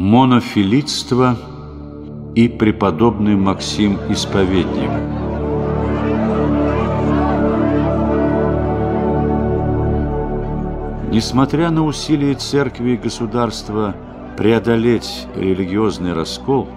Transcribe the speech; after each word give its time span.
Монофилитство 0.00 1.36
и 2.36 2.46
преподобный 2.48 3.34
Максим 3.34 3.98
Исповедник. 4.08 4.90
Несмотря 11.10 11.70
на 11.70 11.84
усилия 11.84 12.34
церкви 12.34 12.90
и 12.90 12.96
государства 12.96 13.96
преодолеть 14.36 15.26
религиозный 15.34 16.12
раскол, 16.12 16.68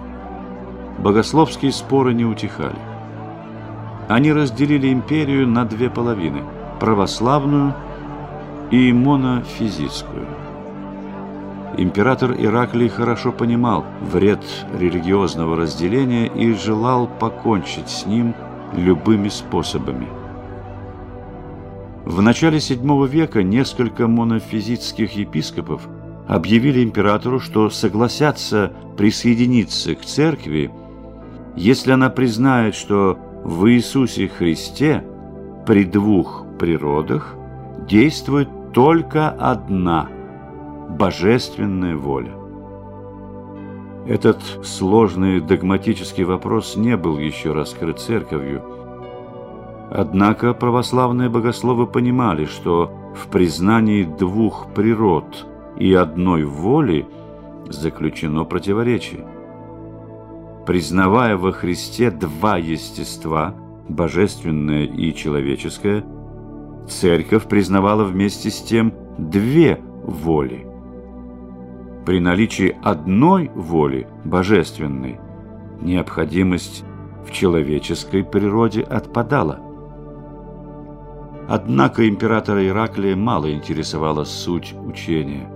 богословские 0.98 1.70
споры 1.70 2.14
не 2.14 2.24
утихали. 2.24 2.74
Они 4.08 4.32
разделили 4.32 4.92
империю 4.92 5.46
на 5.46 5.64
две 5.64 5.90
половины– 5.90 6.42
православную 6.80 7.72
и 8.72 8.92
монофизитскую. 8.92 10.41
Император 11.78 12.32
Ираклий 12.38 12.88
хорошо 12.88 13.32
понимал 13.32 13.86
вред 14.02 14.44
религиозного 14.78 15.56
разделения 15.56 16.26
и 16.26 16.52
желал 16.52 17.06
покончить 17.06 17.88
с 17.88 18.04
ним 18.04 18.34
любыми 18.76 19.28
способами. 19.28 20.06
В 22.04 22.20
начале 22.20 22.58
VII 22.58 23.08
века 23.08 23.42
несколько 23.42 24.06
монофизитских 24.06 25.12
епископов 25.12 25.88
объявили 26.28 26.84
императору, 26.84 27.40
что 27.40 27.70
согласятся 27.70 28.72
присоединиться 28.98 29.94
к 29.94 30.02
церкви, 30.02 30.70
если 31.56 31.92
она 31.92 32.10
признает, 32.10 32.74
что 32.74 33.18
в 33.44 33.66
Иисусе 33.70 34.28
Христе 34.28 35.04
при 35.66 35.84
двух 35.84 36.44
природах 36.58 37.34
действует 37.88 38.48
только 38.74 39.30
одна– 39.30 40.08
божественная 40.88 41.96
воля. 41.96 42.32
Этот 44.06 44.42
сложный 44.64 45.40
догматический 45.40 46.24
вопрос 46.24 46.76
не 46.76 46.96
был 46.96 47.18
еще 47.18 47.52
раскрыт 47.52 48.00
церковью. 48.00 48.62
Однако 49.90 50.54
православные 50.54 51.28
богословы 51.28 51.86
понимали, 51.86 52.46
что 52.46 52.90
в 53.14 53.28
признании 53.28 54.02
двух 54.02 54.72
природ 54.74 55.46
и 55.76 55.92
одной 55.94 56.44
воли 56.44 57.06
заключено 57.68 58.44
противоречие. 58.44 59.24
Признавая 60.66 61.36
во 61.36 61.52
Христе 61.52 62.10
два 62.10 62.56
естества, 62.56 63.54
божественное 63.88 64.84
и 64.84 65.14
человеческое, 65.14 66.04
церковь 66.88 67.44
признавала 67.44 68.04
вместе 68.04 68.50
с 68.50 68.60
тем 68.62 68.92
две 69.16 69.78
воли– 70.04 70.66
при 72.04 72.18
наличии 72.18 72.76
одной 72.82 73.50
воли, 73.54 74.06
божественной, 74.24 75.20
необходимость 75.80 76.84
в 77.26 77.30
человеческой 77.30 78.24
природе 78.24 78.82
отпадала. 78.82 79.60
Однако 81.48 82.08
императора 82.08 82.66
Ираклия 82.66 83.16
мало 83.16 83.52
интересовала 83.52 84.24
суть 84.24 84.74
учения. 84.86 85.48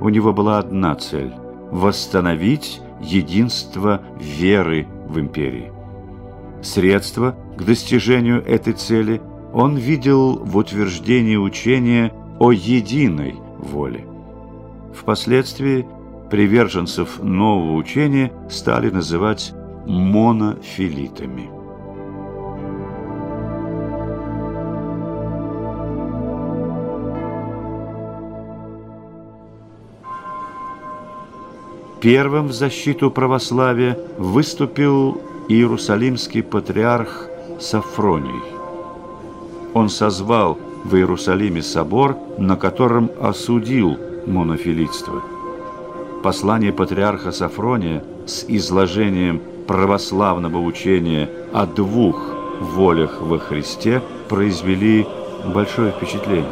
У 0.00 0.08
него 0.08 0.32
была 0.32 0.58
одна 0.58 0.94
цель– 0.94 1.32
восстановить 1.70 2.80
единство 3.00 4.00
веры 4.18 4.86
в 5.08 5.18
империи. 5.18 5.72
Средство 6.62 7.36
к 7.56 7.64
достижению 7.64 8.44
этой 8.44 8.74
цели 8.74 9.20
он 9.52 9.76
видел 9.76 10.36
в 10.36 10.56
утверждении 10.56 11.36
учения 11.36 12.12
о 12.38 12.52
единой 12.52 13.34
воле. 13.58 14.09
Впоследствии 14.94 15.86
приверженцев 16.30 17.22
нового 17.22 17.74
учения 17.74 18.32
стали 18.48 18.90
называть 18.90 19.52
монофилитами. 19.86 21.50
Первым 32.00 32.48
в 32.48 32.52
защиту 32.52 33.10
православия 33.10 33.98
выступил 34.16 35.20
иерусалимский 35.48 36.42
патриарх 36.42 37.26
Сафроний. 37.60 38.40
Он 39.74 39.90
созвал 39.90 40.58
в 40.84 40.96
Иерусалиме 40.96 41.60
собор, 41.60 42.16
на 42.38 42.56
котором 42.56 43.10
осудил 43.20 43.98
монофилитство. 44.26 45.22
Послание 46.22 46.72
патриарха 46.72 47.32
Сафрония 47.32 48.04
с 48.26 48.44
изложением 48.46 49.40
православного 49.66 50.58
учения 50.58 51.28
о 51.52 51.66
двух 51.66 52.34
волях 52.60 53.20
во 53.20 53.38
Христе 53.38 54.02
произвели 54.28 55.06
большое 55.46 55.92
впечатление. 55.92 56.44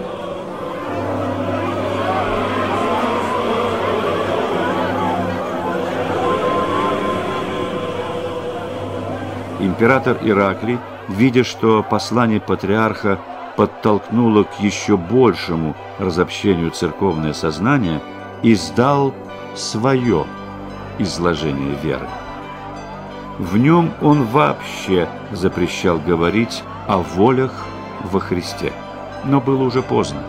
Император 9.60 10.18
Ираклий, 10.22 10.78
видя, 11.08 11.44
что 11.44 11.84
послание 11.88 12.40
патриарха 12.40 13.18
подтолкнуло 13.58 14.44
к 14.44 14.60
еще 14.60 14.96
большему 14.96 15.74
разобщению 15.98 16.70
церковное 16.70 17.32
сознание, 17.32 18.00
издал 18.44 19.12
свое 19.56 20.26
изложение 21.00 21.74
веры. 21.82 22.06
В 23.40 23.56
нем 23.56 23.90
он 24.00 24.22
вообще 24.26 25.08
запрещал 25.32 25.98
говорить 25.98 26.62
о 26.86 26.98
волях 26.98 27.66
во 28.04 28.20
Христе. 28.20 28.72
Но 29.24 29.40
было 29.40 29.64
уже 29.64 29.82
поздно. 29.82 30.22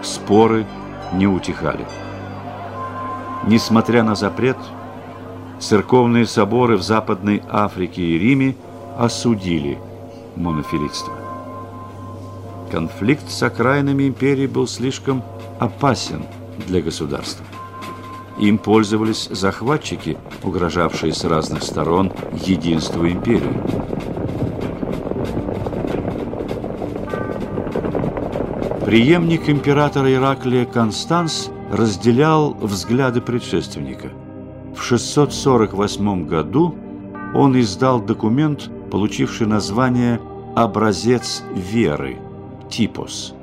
Споры 0.00 0.64
не 1.12 1.26
утихали. 1.26 1.84
Несмотря 3.46 4.02
на 4.04 4.14
запрет, 4.14 4.56
церковные 5.58 6.24
соборы 6.24 6.78
в 6.78 6.82
Западной 6.82 7.42
Африке 7.50 8.00
и 8.00 8.18
Риме 8.18 8.56
осудили 8.96 9.78
монофилитство. 10.34 11.19
Конфликт 12.70 13.28
с 13.28 13.42
окраинами 13.42 14.06
империи 14.06 14.46
был 14.46 14.68
слишком 14.68 15.24
опасен 15.58 16.22
для 16.68 16.80
государства. 16.80 17.44
Им 18.38 18.58
пользовались 18.58 19.28
захватчики, 19.30 20.16
угрожавшие 20.44 21.12
с 21.12 21.24
разных 21.24 21.64
сторон 21.64 22.12
единству 22.32 23.08
империи. 23.08 23.60
Приемник 28.86 29.48
императора 29.48 30.12
Ираклия 30.12 30.64
Констанс 30.64 31.50
разделял 31.72 32.54
взгляды 32.54 33.20
предшественника. 33.20 34.08
В 34.76 34.82
648 34.82 36.26
году 36.26 36.74
он 37.34 37.58
издал 37.60 38.00
документ, 38.00 38.70
получивший 38.90 39.46
название 39.46 40.20
«Образец 40.56 41.42
веры» 41.54 42.18
Типос. 42.70 43.34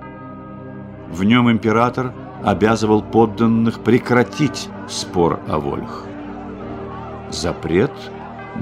В 1.10 1.24
нем 1.24 1.52
император 1.52 2.14
обязывал 2.44 3.02
подданных 3.02 3.82
прекратить 3.82 4.70
спор 4.88 5.40
о 5.48 5.60
волях. 5.60 6.06
Запрет 7.30 7.92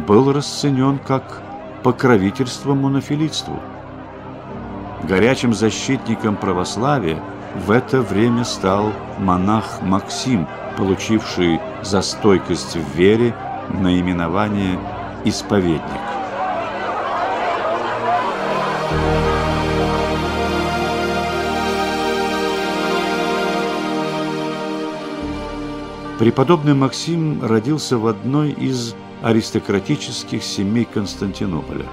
был 0.08 0.34
расценен 0.34 1.00
как 1.00 1.42
покровительство 1.84 2.74
монофилитству. 2.74 3.60
Горячим 5.04 5.54
защитником 5.54 6.36
православия 6.36 7.22
в 7.66 7.72
это 7.72 8.02
время 8.02 8.44
стал 8.44 8.92
монах 9.20 9.82
Максим, 9.82 10.48
получивший 10.78 11.60
за 11.84 12.02
стойкость 12.02 12.76
в 12.76 12.98
вере 12.98 13.36
наименование 13.70 14.80
«исповедник». 15.24 16.05
Преподобный 26.20 26.74
Максим 26.74 27.44
родился 27.44 27.98
в 27.98 28.08
одной 28.08 28.52
из 28.52 28.96
аристократических 29.22 30.44
семей 30.44 30.86
Константинополя. 30.86 31.86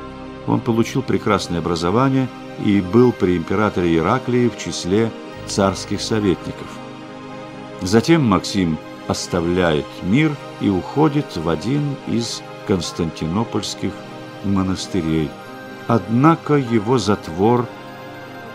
Он 0.46 0.60
получил 0.60 1.02
прекрасное 1.02 1.58
образование 1.58 2.28
и 2.64 2.80
был 2.80 3.10
при 3.10 3.36
императоре 3.36 3.96
Ираклии 3.96 4.48
в 4.48 4.56
числе 4.56 5.10
царских 5.46 6.00
советников. 6.00 6.68
Затем 7.80 8.22
Максим 8.24 8.78
оставляет 9.08 9.86
мир 10.04 10.36
и 10.60 10.68
уходит 10.68 11.36
в 11.36 11.48
один 11.48 11.96
из 12.06 12.42
константинопольских 12.68 13.92
монастырей. 14.44 15.30
Однако 15.88 16.54
его 16.54 16.96
затвор 16.96 17.66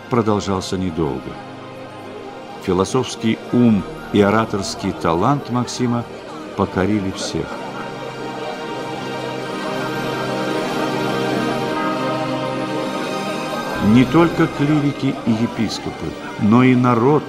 продолжался 0.10 0.78
недолго. 0.78 1.34
Философский 2.64 3.38
ум 3.52 3.84
и 4.14 4.22
ораторский 4.22 4.92
талант 4.92 5.50
Максима 5.50 6.04
покорили 6.56 7.12
всех. 7.12 7.46
Не 13.94 14.04
только 14.06 14.48
клирики 14.48 15.16
и 15.26 15.32
епископы, 15.32 16.08
но 16.40 16.64
и 16.64 16.76
народ, 16.76 17.24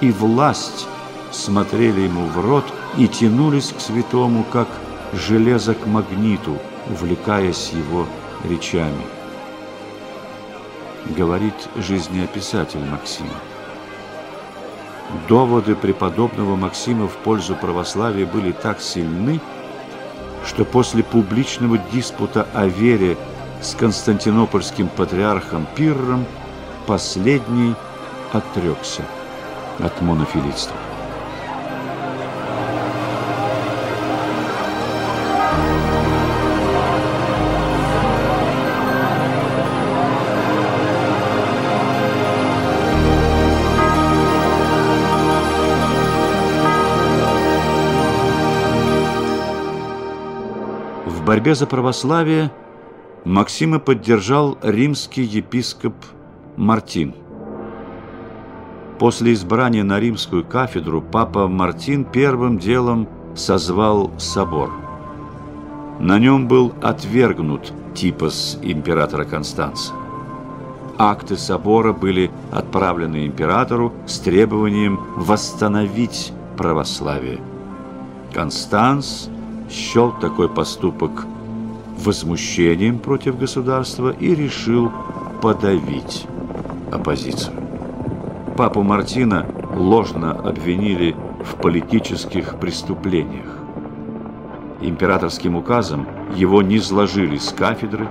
и 0.00 0.10
власть 0.10 0.86
смотрели 1.30 2.00
ему 2.00 2.26
в 2.26 2.40
рот 2.40 2.64
и 2.96 3.06
тянулись 3.06 3.72
к 3.76 3.80
святому, 3.80 4.44
как 4.44 4.68
железо 5.12 5.74
к 5.74 5.86
магниту, 5.86 6.56
увлекаясь 6.88 7.72
его 7.72 8.06
речами. 8.44 9.04
Говорит 11.16 11.54
жизнеописатель 11.76 12.84
Максим. 12.84 13.26
Доводы 15.28 15.74
преподобного 15.74 16.56
Максима 16.56 17.08
в 17.08 17.16
пользу 17.16 17.54
православия 17.54 18.26
были 18.26 18.52
так 18.52 18.80
сильны, 18.80 19.40
что 20.46 20.64
после 20.64 21.02
публичного 21.02 21.78
диспута 21.92 22.46
о 22.54 22.66
вере 22.66 23.16
с 23.60 23.74
константинопольским 23.74 24.88
патриархом 24.88 25.66
Пирром 25.74 26.24
последний 26.86 27.74
отрекся 28.32 29.02
от 29.78 30.00
монофилитства. 30.00 30.76
Борьбе 51.30 51.54
за 51.54 51.68
православие 51.68 52.50
Максима 53.24 53.78
поддержал 53.78 54.58
римский 54.64 55.22
епископ 55.22 55.94
Мартин. 56.56 57.14
После 58.98 59.34
избрания 59.34 59.84
на 59.84 60.00
римскую 60.00 60.44
кафедру 60.44 61.00
папа 61.00 61.46
Мартин 61.46 62.04
первым 62.04 62.58
делом 62.58 63.06
созвал 63.36 64.10
собор. 64.18 64.72
На 66.00 66.18
нем 66.18 66.48
был 66.48 66.74
отвергнут 66.82 67.72
типос 67.94 68.58
императора 68.60 69.24
Констанца. 69.24 69.92
Акты 70.98 71.36
собора 71.36 71.92
были 71.92 72.32
отправлены 72.50 73.24
императору 73.24 73.92
с 74.04 74.18
требованием 74.18 74.98
восстановить 75.14 76.32
православие. 76.56 77.38
Констанс 78.34 79.30
счел 79.70 80.12
такой 80.20 80.48
поступок 80.48 81.26
возмущением 81.98 82.98
против 82.98 83.38
государства 83.38 84.10
и 84.10 84.34
решил 84.34 84.90
подавить 85.40 86.26
оппозицию. 86.90 87.54
Папу 88.56 88.82
Мартина 88.82 89.46
ложно 89.74 90.32
обвинили 90.32 91.14
в 91.44 91.54
политических 91.54 92.58
преступлениях. 92.58 93.58
Императорским 94.80 95.56
указом 95.56 96.06
его 96.34 96.62
низложили 96.62 97.36
с 97.36 97.50
кафедры 97.50 98.08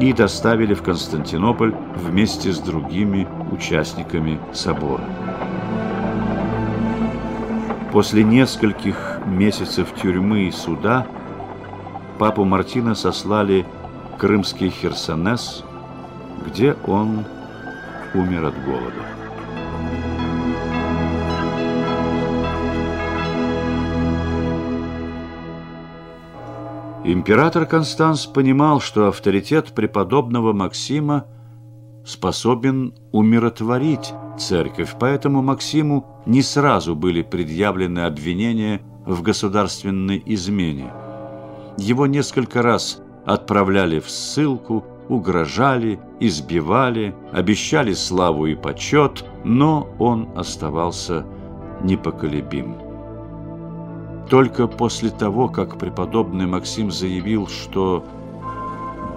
и 0.00 0.12
доставили 0.12 0.74
в 0.74 0.82
Константинополь 0.82 1.74
вместе 1.96 2.52
с 2.52 2.58
другими 2.58 3.28
участниками 3.50 4.40
собора. 4.52 5.04
После 7.92 8.24
нескольких 8.24 9.11
месяцев 9.26 9.92
тюрьмы 10.00 10.48
и 10.48 10.50
суда 10.50 11.06
папу 12.18 12.44
Мартина 12.44 12.94
сослали 12.94 13.66
в 14.14 14.16
крымский 14.16 14.70
Херсонес, 14.70 15.64
где 16.46 16.76
он 16.86 17.24
умер 18.14 18.44
от 18.44 18.64
голода. 18.64 19.02
Император 27.04 27.66
Констанс 27.66 28.26
понимал, 28.26 28.80
что 28.80 29.08
авторитет 29.08 29.72
преподобного 29.72 30.52
Максима 30.52 31.26
способен 32.06 32.94
умиротворить 33.10 34.14
церковь, 34.38 34.94
поэтому 35.00 35.42
Максиму 35.42 36.06
не 36.26 36.42
сразу 36.42 36.94
были 36.94 37.22
предъявлены 37.22 38.00
обвинения 38.00 38.80
в 39.06 39.22
государственной 39.22 40.22
измене. 40.26 40.92
Его 41.76 42.06
несколько 42.06 42.62
раз 42.62 43.00
отправляли 43.24 44.00
в 44.00 44.10
ссылку, 44.10 44.84
угрожали, 45.08 45.98
избивали, 46.20 47.14
обещали 47.32 47.92
славу 47.92 48.46
и 48.46 48.54
почет, 48.54 49.24
но 49.44 49.88
он 49.98 50.28
оставался 50.36 51.24
непоколебим. 51.82 52.76
Только 54.28 54.66
после 54.66 55.10
того, 55.10 55.48
как 55.48 55.78
преподобный 55.78 56.46
Максим 56.46 56.90
заявил, 56.90 57.48
что 57.48 58.04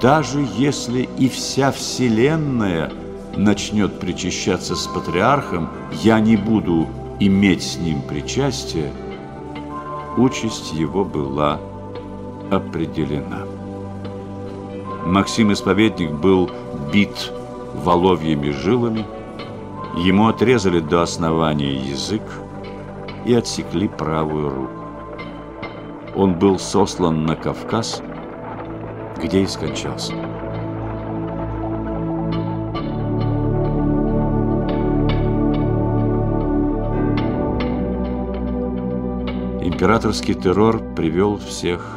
даже 0.01 0.45
если 0.57 1.07
и 1.17 1.29
вся 1.29 1.71
Вселенная 1.71 2.91
начнет 3.37 3.99
причащаться 3.99 4.75
с 4.75 4.87
патриархом, 4.87 5.69
я 6.03 6.19
не 6.19 6.35
буду 6.35 6.87
иметь 7.19 7.63
с 7.63 7.77
ним 7.77 8.01
причастие, 8.01 8.91
участь 10.17 10.73
его 10.73 11.03
была 11.03 11.59
определена. 12.51 13.45
Максим 15.05 15.53
Исповедник 15.53 16.11
был 16.11 16.49
бит 16.91 17.31
воловьими 17.73 18.49
жилами, 18.49 19.05
ему 19.97 20.27
отрезали 20.27 20.79
до 20.79 21.01
основания 21.01 21.73
язык 21.73 22.23
и 23.25 23.33
отсекли 23.33 23.87
правую 23.87 24.49
руку. 24.49 24.85
Он 26.15 26.33
был 26.33 26.57
сослан 26.57 27.25
на 27.25 27.35
Кавказ, 27.35 28.01
где 29.21 29.43
и 29.43 29.47
скончался. 29.47 30.13
Императорский 39.85 40.33
террор 40.33 40.79
привел 40.95 41.37
всех 41.37 41.87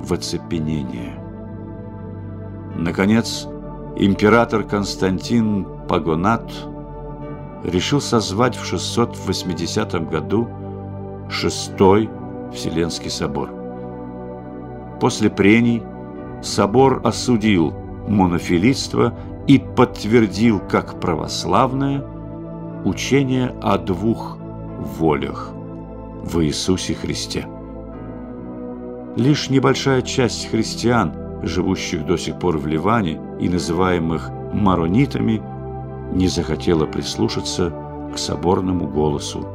в 0.00 0.12
оцепенение. 0.12 1.18
Наконец, 2.76 3.48
император 3.96 4.64
Константин 4.64 5.66
Пагонат 5.88 6.42
решил 7.64 8.02
созвать 8.02 8.54
в 8.54 8.66
680 8.66 10.10
году 10.10 10.46
шестой 11.30 12.10
Вселенский 12.52 13.08
собор. 13.08 13.48
После 15.00 15.30
прений 15.30 15.82
собор 16.42 17.00
осудил 17.02 17.72
монофилитство 18.06 19.18
и 19.46 19.58
подтвердил 19.58 20.60
как 20.60 21.00
православное 21.00 22.04
учение 22.84 23.54
о 23.62 23.78
двух 23.78 24.36
волях 24.98 25.54
в 26.24 26.42
Иисусе 26.42 26.94
Христе. 26.94 27.46
Лишь 29.16 29.50
небольшая 29.50 30.02
часть 30.02 30.50
христиан, 30.50 31.12
живущих 31.42 32.06
до 32.06 32.16
сих 32.16 32.38
пор 32.38 32.58
в 32.58 32.66
Ливане 32.66 33.20
и 33.38 33.48
называемых 33.48 34.30
маронитами, 34.52 35.42
не 36.12 36.28
захотела 36.28 36.86
прислушаться 36.86 37.72
к 38.12 38.18
соборному 38.18 38.88
голосу 38.88 39.46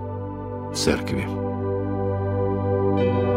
церкви. 0.76 1.28
thank 3.00 3.24
you 3.24 3.29